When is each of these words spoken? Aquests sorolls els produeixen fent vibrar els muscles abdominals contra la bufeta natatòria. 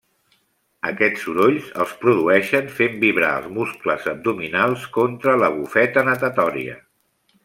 Aquests 0.91 1.25
sorolls 1.25 1.67
els 1.83 1.91
produeixen 2.05 2.71
fent 2.79 2.97
vibrar 3.03 3.29
els 3.41 3.51
muscles 3.57 4.07
abdominals 4.13 4.87
contra 4.97 5.37
la 5.45 5.51
bufeta 5.59 6.05
natatòria. 6.13 6.79